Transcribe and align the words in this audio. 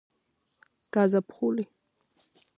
გაზაფხული 0.97 1.67